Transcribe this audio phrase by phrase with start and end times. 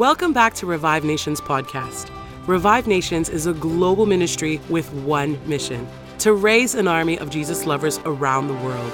[0.00, 2.08] Welcome back to Revive Nations podcast.
[2.46, 5.86] Revive Nations is a global ministry with one mission
[6.20, 8.92] to raise an army of Jesus lovers around the world.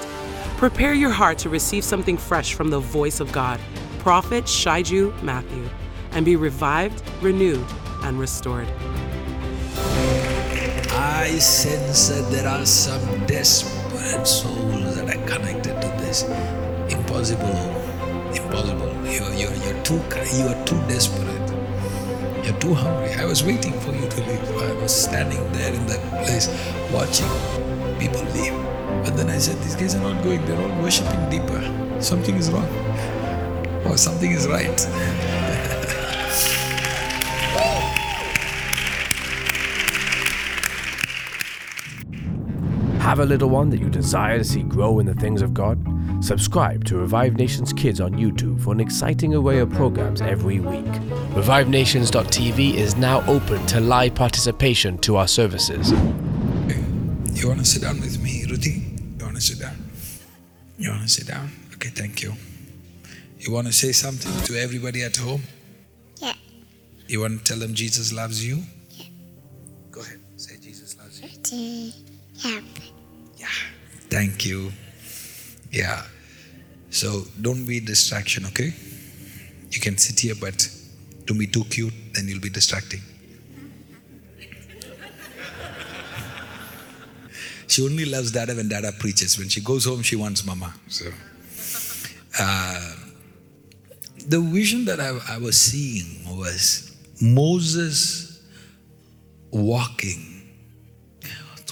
[0.57, 3.57] Prepare your heart to receive something fresh from the voice of God,
[3.99, 5.69] Prophet Shaiju Matthew,
[6.11, 7.65] and be revived, renewed,
[8.03, 8.67] and restored.
[10.91, 16.23] I sense that there are some desperate souls that are connected to this.
[16.89, 17.76] Impossible,
[18.35, 18.87] impossible.
[19.05, 20.01] You're, you're, you're too
[20.35, 21.47] you are too desperate.
[22.43, 23.13] You're too hungry.
[23.13, 24.57] I was waiting for you to leave.
[24.57, 26.47] I was standing there in that place
[26.91, 27.29] watching
[27.99, 28.53] people leave.
[29.03, 31.61] But then I said, These guys are not going, they're all worshipping deeper.
[32.01, 32.67] Something is wrong.
[33.85, 34.79] Or something is right.
[43.07, 45.77] Have a little one that you desire to see grow in the things of God?
[46.19, 50.85] Subscribe to Revive Nations Kids on YouTube for an exciting array of programs every week.
[51.35, 55.91] ReviveNations.tv is now open to live participation to our services.
[57.33, 58.83] You want to sit down with me, Ruthie?
[59.19, 59.75] You want to sit down?
[60.79, 61.51] You want to sit down?
[61.75, 62.33] Okay, thank you.
[63.39, 65.43] You want to say something to everybody at home?
[66.17, 66.33] Yeah.
[67.07, 68.63] You want to tell them Jesus loves you?
[68.91, 69.05] Yeah.
[69.91, 70.19] Go ahead.
[70.37, 71.29] Say Jesus loves you.
[71.29, 71.91] To
[72.49, 72.63] help.
[73.37, 73.47] Yeah.
[74.09, 74.71] Thank you.
[75.77, 76.01] Yeah.
[76.89, 78.73] So don't be distraction, okay?
[79.69, 80.67] You can sit here, but
[81.25, 83.01] don't be too cute, then you'll be distracting.
[87.67, 89.37] she only loves Dada when Dada preaches.
[89.37, 90.73] When she goes home, she wants Mama.
[90.87, 91.11] So,
[92.39, 92.95] uh,
[94.27, 98.41] the vision that I, I was seeing was Moses
[99.51, 100.36] walking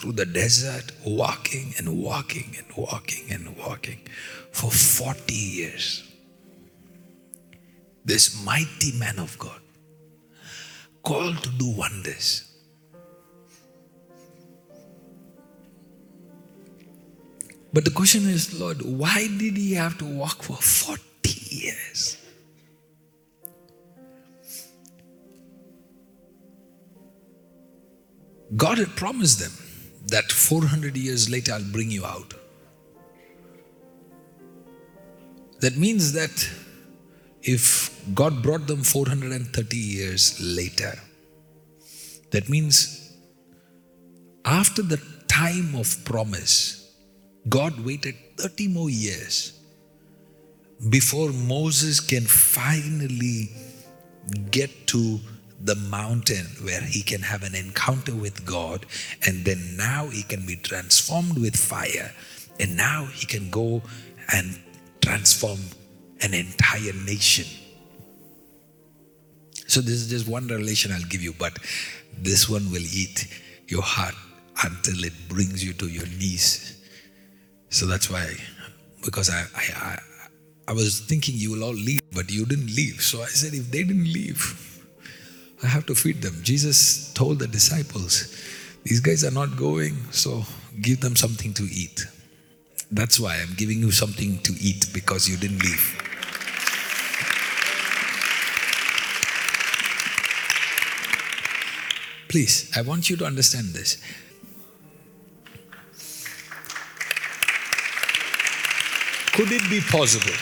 [0.06, 4.00] through the desert, walking and walking and walking and walking
[4.52, 6.04] for 40 years.
[8.06, 9.60] This mighty man of God,
[11.02, 12.44] called to do wonders.
[17.74, 21.02] But the question is, Lord, why did he have to walk for 40
[21.50, 22.18] years?
[28.56, 29.52] God had promised them
[30.08, 32.34] that 400 years later I'll bring you out.
[35.62, 36.50] That means that
[37.42, 40.94] if God brought them 430 years later,
[42.32, 43.16] that means
[44.44, 46.94] after the time of promise,
[47.48, 49.60] God waited 30 more years
[50.90, 53.50] before Moses can finally
[54.52, 55.20] get to
[55.66, 58.86] the mountain where he can have an encounter with God,
[59.26, 62.12] and then now he can be transformed with fire,
[62.60, 63.82] and now he can go
[64.32, 64.60] and
[65.02, 65.60] transform
[66.22, 67.46] an entire nation.
[69.68, 71.58] So, this is just one revelation I'll give you, but
[72.18, 73.28] this one will eat
[73.68, 74.16] your heart
[74.64, 76.80] until it brings you to your knees.
[77.70, 78.36] So, that's why,
[79.04, 80.00] because I, I, I,
[80.68, 83.02] I was thinking you will all leave, but you didn't leave.
[83.02, 84.75] So, I said, if they didn't leave,
[85.64, 86.36] I have to feed them.
[86.44, 88.28] Jesus told the disciples,
[88.84, 90.44] These guys are not going, so
[90.82, 92.06] give them something to eat.
[92.92, 96.02] That's why I'm giving you something to eat because you didn't leave.
[102.28, 103.98] Please, I want you to understand this.
[109.34, 110.36] Could it be possible?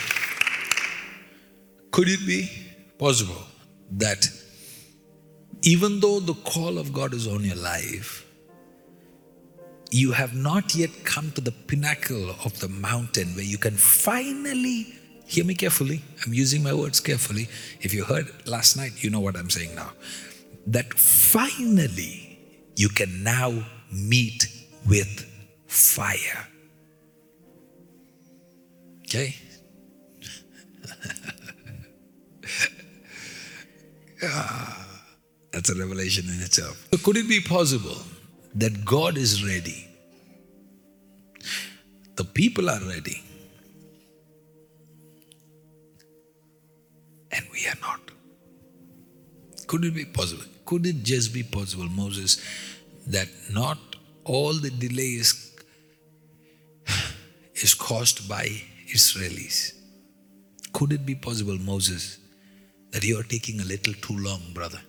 [1.91, 2.49] Could it be
[2.97, 3.43] possible
[3.91, 4.27] that
[5.63, 8.25] even though the call of God is on your life,
[9.89, 14.93] you have not yet come to the pinnacle of the mountain where you can finally,
[15.25, 17.47] hear me carefully, I'm using my words carefully.
[17.79, 19.93] If you heard last night, you know what I'm saying now.
[20.67, 22.39] That finally
[22.75, 24.47] you can now meet
[24.85, 25.25] with
[25.67, 26.47] fire.
[29.05, 29.35] Okay?
[34.23, 34.82] ah.
[35.63, 36.89] That's a revelation in itself.
[36.91, 37.95] So could it be possible
[38.55, 39.87] that God is ready?
[42.17, 43.23] The people are ready.
[47.31, 48.01] And we are not.
[49.67, 50.43] Could it be possible?
[50.65, 52.43] Could it just be possible, Moses,
[53.07, 53.77] that not
[54.25, 55.55] all the delays
[57.55, 58.49] is caused by
[58.93, 59.71] Israelis?
[60.73, 62.19] Could it be possible, Moses,
[62.91, 64.81] that you are taking a little too long, brother?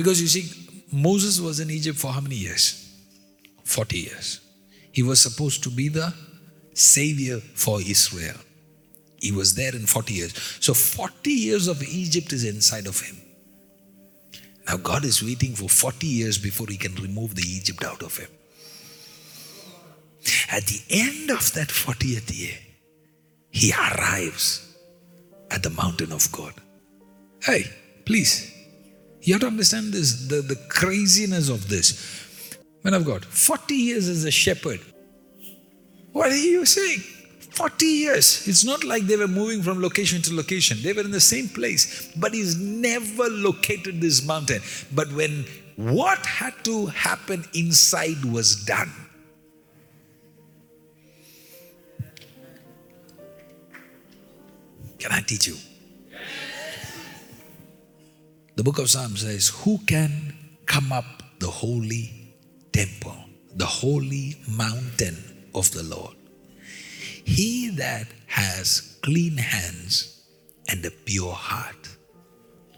[0.00, 0.50] Because you see,
[0.90, 2.90] Moses was in Egypt for how many years?
[3.64, 4.40] 40 years.
[4.92, 6.14] He was supposed to be the
[6.72, 8.38] savior for Israel.
[9.20, 10.32] He was there in 40 years.
[10.58, 13.14] So 40 years of Egypt is inside of him.
[14.66, 18.16] Now God is waiting for 40 years before he can remove the Egypt out of
[18.16, 18.30] him.
[20.50, 22.56] At the end of that 40th year,
[23.50, 24.66] he arrives
[25.50, 26.54] at the mountain of God.
[27.42, 27.64] Hey,
[28.06, 28.50] please,
[29.22, 32.58] you have to understand this, the, the craziness of this.
[32.82, 34.80] Man of God, 40 years as a shepherd.
[36.12, 37.00] What are you saying?
[37.50, 38.48] 40 years.
[38.48, 40.78] It's not like they were moving from location to location.
[40.82, 44.62] They were in the same place, but he's never located this mountain.
[44.94, 45.44] But when
[45.76, 48.90] what had to happen inside was done,
[55.00, 55.56] Can I teach you?
[58.60, 60.34] The book of Psalms says, Who can
[60.66, 62.34] come up the holy
[62.74, 63.16] temple,
[63.56, 65.16] the holy mountain
[65.54, 66.14] of the Lord?
[67.24, 70.20] He that has clean hands
[70.68, 71.88] and a pure heart.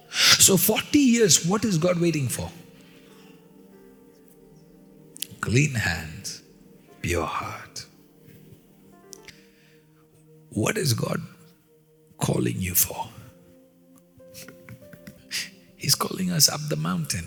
[0.08, 2.49] So, 40 years, what is God waiting for?
[5.40, 6.44] Clean hands,
[7.00, 7.87] pure heart.
[10.50, 11.20] What is God
[12.19, 13.08] calling you for?
[15.82, 17.26] He's calling us up the mountain.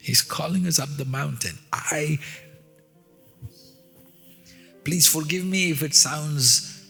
[0.00, 1.58] He's calling us up the mountain.
[1.72, 2.20] I,
[4.84, 6.86] please forgive me if it sounds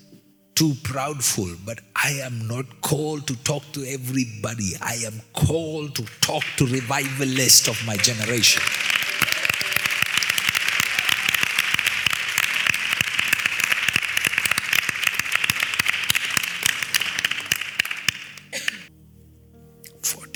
[0.55, 4.75] too proudful, but I am not called to talk to everybody.
[4.83, 8.63] I am called to talk to revivalists of my generation.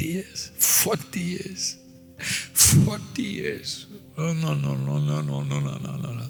[0.00, 0.50] Forty years.
[0.56, 1.76] Forty years.
[2.86, 3.86] Forty years.
[4.16, 6.26] Oh no no no no no no no no no no.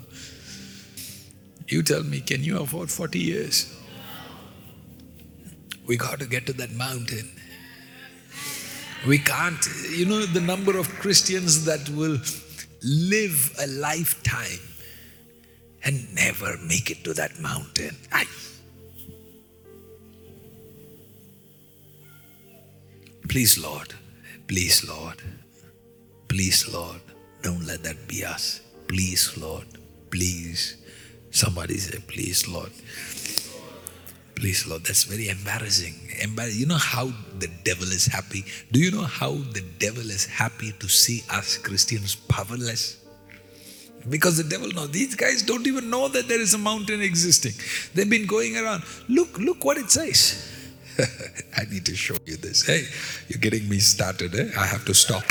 [1.69, 3.73] You tell me, can you afford 40 years?
[5.87, 7.31] We got to get to that mountain.
[9.07, 9.65] We can't,
[9.97, 12.19] you know, the number of Christians that will
[12.83, 14.67] live a lifetime
[15.85, 17.97] and never make it to that mountain.
[18.11, 18.25] I,
[23.31, 23.95] please, Lord,
[24.49, 25.23] please, Lord,
[26.27, 27.01] please, Lord,
[27.43, 28.61] don't let that be us.
[28.89, 29.67] Please, Lord,
[30.11, 30.77] please.
[31.31, 32.73] Somebody say, please, Lord.
[34.35, 34.83] Please, Lord.
[34.83, 35.95] That's very embarrassing.
[36.21, 38.45] Embar- you know how the devil is happy?
[38.73, 42.99] Do you know how the devil is happy to see us Christians powerless?
[44.09, 47.53] Because the devil knows these guys don't even know that there is a mountain existing.
[47.95, 48.83] They've been going around.
[49.09, 50.50] Look, look what it says.
[51.57, 52.67] I need to show you this.
[52.67, 52.85] Hey,
[53.29, 54.35] you're getting me started.
[54.35, 54.51] Eh?
[54.59, 55.23] I have to stop.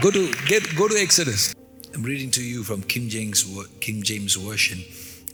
[0.00, 1.54] Go to get go to Exodus.
[1.94, 3.46] I'm reading to you from King James
[3.80, 4.82] King James version.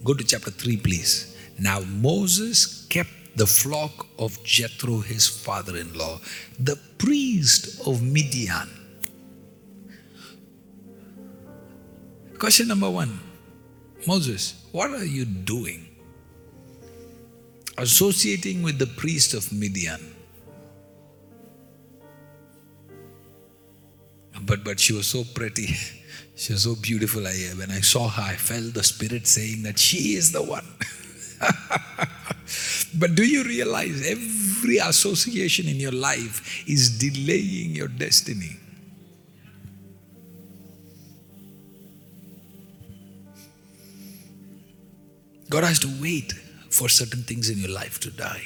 [0.04, 1.36] Go to chapter 3 please.
[1.58, 6.20] Now Moses kept the flock of Jethro his father-in-law,
[6.58, 8.68] the priest of Midian.
[12.38, 13.20] Question number 1.
[14.06, 15.89] Moses, what are you doing?
[17.78, 20.14] Associating with the priest of Midian.
[24.42, 25.74] But but she was so pretty.
[26.36, 27.26] She was so beautiful.
[27.26, 30.64] I, when I saw her, I felt the Spirit saying that she is the one.
[32.98, 38.56] but do you realize every association in your life is delaying your destiny?
[45.50, 46.32] God has to wait
[46.70, 48.42] for certain things in your life to die.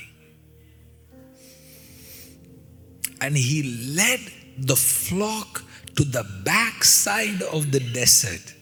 [3.21, 4.21] And He led
[4.59, 5.63] the flock
[5.97, 8.55] to the backside of the desert.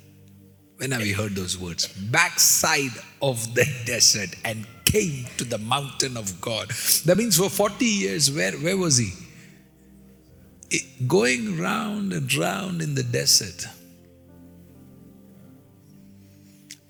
[0.77, 1.87] When have you heard those words?
[1.87, 6.69] Backside of the desert and came to the mountain of God.
[7.07, 9.13] That means for 40 years, where, where was he?
[10.71, 13.67] It, going round and round in the desert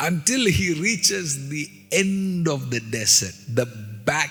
[0.02, 3.66] until he reaches the end of the desert, the
[4.04, 4.30] back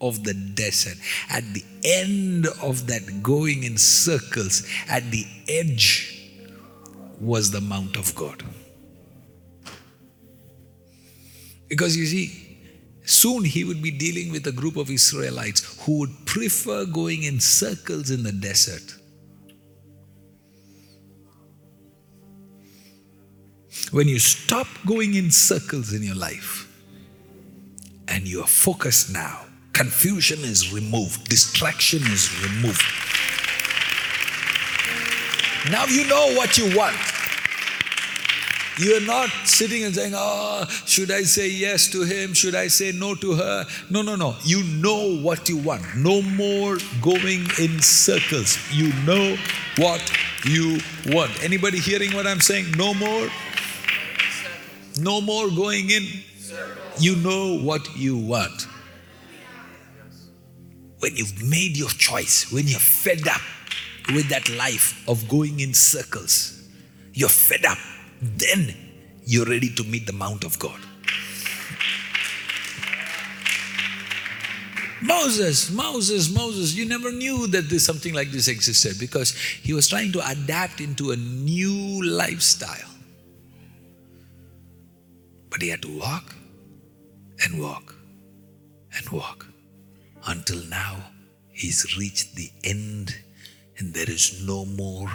[0.00, 0.98] of the desert.
[1.30, 6.30] At the end of that going in circles, at the edge
[7.20, 8.42] was the Mount of God.
[11.68, 12.58] Because you see,
[13.04, 17.38] soon he would be dealing with a group of Israelites who would prefer going in
[17.38, 18.97] circles in the desert.
[23.90, 26.66] When you stop going in circles in your life
[28.06, 32.82] and you are focused now Confusion is removed, distraction is removed.
[35.70, 36.96] Now you know what you want.
[38.76, 42.34] You're not sitting and saying, Oh, should I say yes to him?
[42.34, 43.66] Should I say no to her?
[43.88, 44.34] No, no, no.
[44.42, 45.82] You know what you want.
[45.94, 48.58] No more going in circles.
[48.72, 49.36] You know
[49.76, 50.02] what
[50.44, 51.40] you want.
[51.44, 52.72] Anybody hearing what I'm saying?
[52.76, 53.28] No more.
[54.98, 56.04] No more going in.
[56.98, 58.66] You know what you want.
[60.98, 63.40] When you've made your choice, when you're fed up
[64.08, 66.68] with that life of going in circles,
[67.12, 67.78] you're fed up
[68.20, 68.74] then
[69.24, 70.80] you're ready to meet the Mount of God.
[75.00, 80.10] Moses, Moses, Moses, you never knew that something like this existed because he was trying
[80.12, 82.88] to adapt into a new lifestyle.
[85.58, 86.36] But he had to walk
[87.42, 87.92] and walk
[88.96, 89.44] and walk
[90.28, 90.98] until now
[91.48, 93.16] he's reached the end
[93.76, 95.10] and there is no more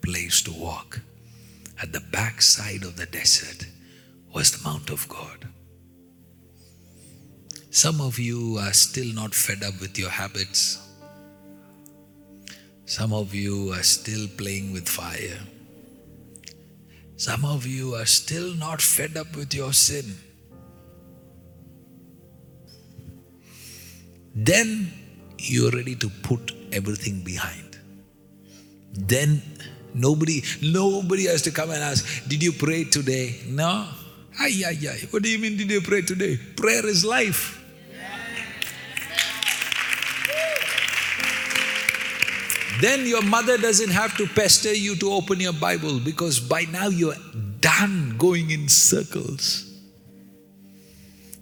[0.00, 1.00] place to walk
[1.82, 3.66] at the backside of the desert
[4.34, 5.46] was the Mount of God.
[7.68, 10.78] Some of you are still not fed up with your habits.
[12.86, 15.40] Some of you are still playing with fire.
[17.22, 20.16] Some of you are still not fed up with your sin.
[24.34, 24.92] Then
[25.38, 27.78] you're ready to put everything behind.
[28.92, 29.40] Then
[29.94, 33.40] Nobody, nobody has to come and ask, Did you pray today?
[33.46, 33.86] No.
[34.40, 34.98] Ay, ay, ay.
[35.10, 36.38] What do you mean, did you pray today?
[36.56, 37.61] Prayer is life.
[42.82, 46.88] Then your mother doesn't have to pester you to open your Bible because by now
[46.88, 47.14] you're
[47.60, 49.70] done going in circles.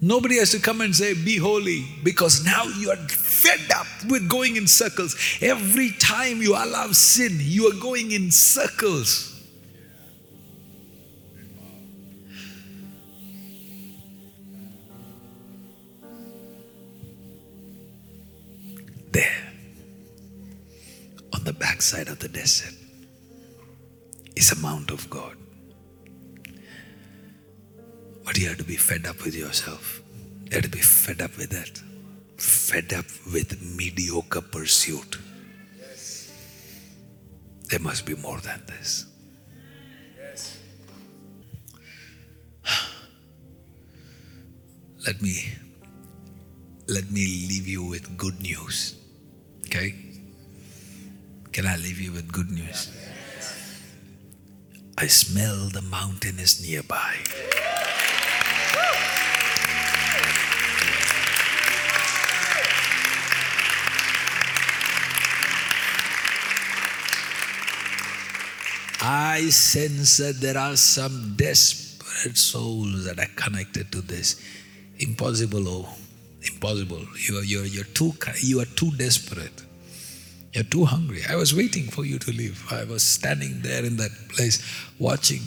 [0.03, 4.29] Nobody has to come and say, Be holy, because now you are fed up with
[4.29, 5.17] going in circles.
[5.41, 9.30] Every time you allow sin, you are going in circles.
[21.91, 22.75] Backside of the desert,
[24.37, 25.37] is a mount of God.
[28.25, 30.01] But you have to be fed up with yourself.
[30.45, 31.81] You have to be fed up with that.
[32.41, 35.19] Fed up with mediocre pursuit.
[37.69, 39.07] There must be more than this.
[45.07, 45.55] Let me
[46.89, 48.97] let me leave you with good news.
[49.67, 50.10] Okay?
[51.53, 52.91] Can I leave you with good news?
[54.97, 57.17] I smell the mountain is nearby.
[69.03, 74.41] I sense that there are some desperate souls that are connected to this.
[74.99, 75.89] Impossible, oh,
[76.43, 77.05] impossible.
[77.29, 79.65] You are, you're, you're too, you are too desperate.
[80.53, 81.23] You're too hungry.
[81.29, 82.65] I was waiting for you to leave.
[82.73, 84.61] I was standing there in that place
[84.99, 85.43] watching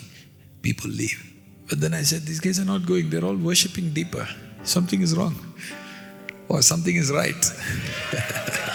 [0.62, 1.22] people leave.
[1.68, 4.26] But then I said, These guys are not going, they're all worshipping deeper.
[4.62, 5.36] Something is wrong.
[6.48, 7.34] Or something is right.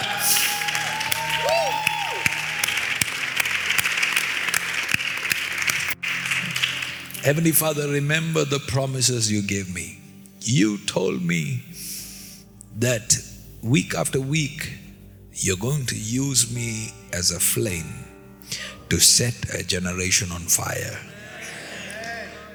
[7.24, 9.98] Heavenly Father, remember the promises you gave me.
[10.40, 11.62] You told me
[12.78, 13.14] that
[13.62, 14.79] week after week,
[15.42, 18.04] you're going to use me as a flame
[18.90, 21.00] to set a generation on fire.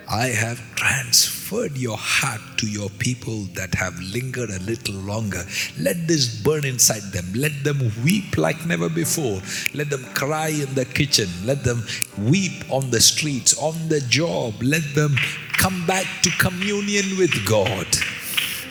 [0.08, 5.44] I have transferred your heart to your people that have lingered a little longer.
[5.80, 7.26] Let this burn inside them.
[7.34, 9.42] Let them weep like never before.
[9.74, 11.28] Let them cry in the kitchen.
[11.44, 11.84] Let them
[12.20, 14.62] weep on the streets, on the job.
[14.62, 15.16] Let them
[15.58, 17.88] come back to communion with God.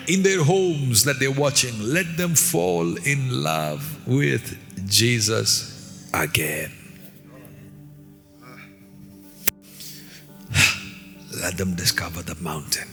[0.06, 4.58] In their homes that they're watching, let them fall in love with
[4.88, 6.72] Jesus again.
[11.40, 12.88] let them discover the mountain.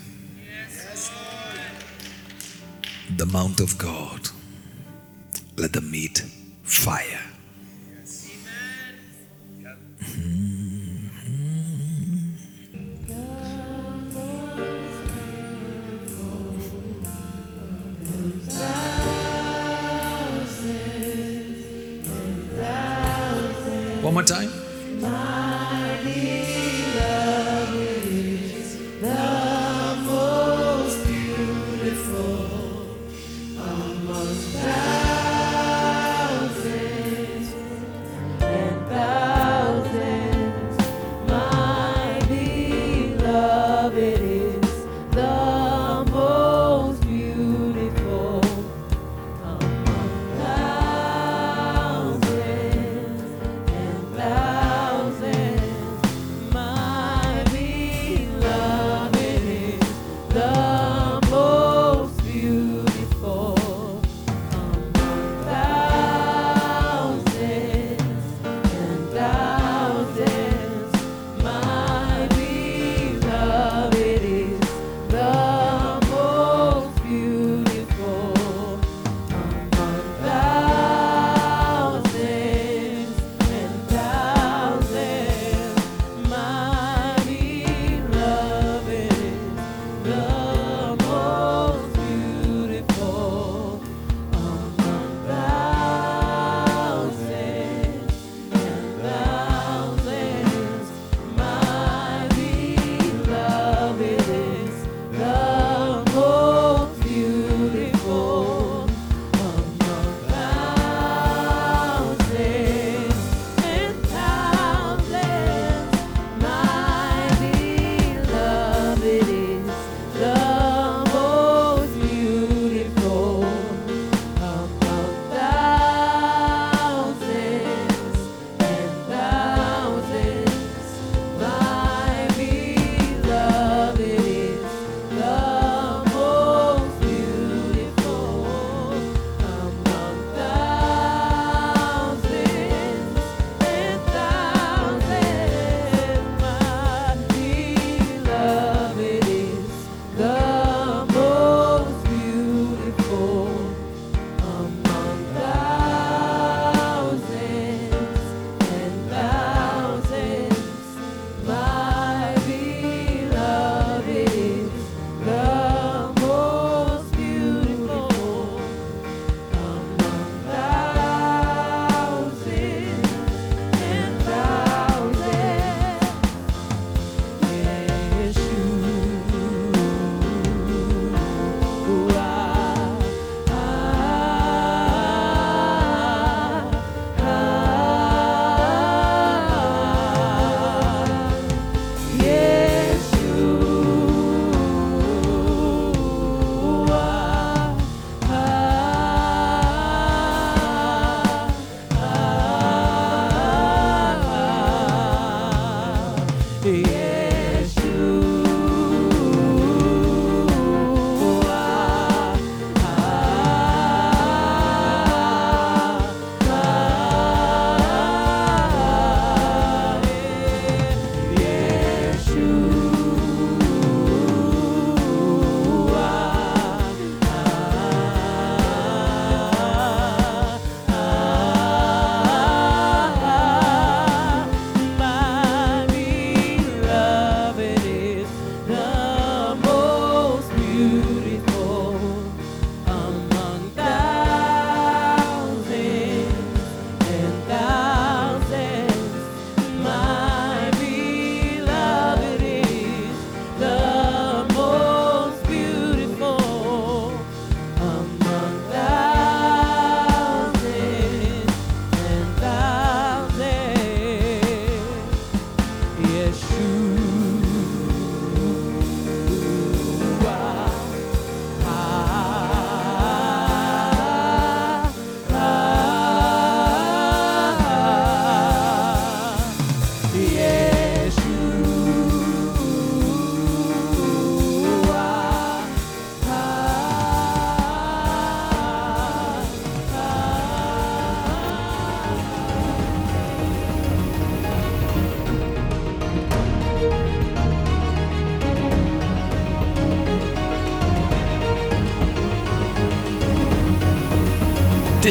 [3.17, 4.29] The Mount of God.
[5.57, 6.23] Let them meet
[6.63, 7.30] fire.
[24.01, 25.50] One more time.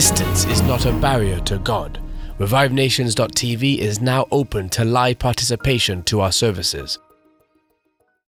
[0.00, 2.00] Distance is not a barrier to God.
[2.38, 6.98] ReviveNations.tv is now open to live participation to our services.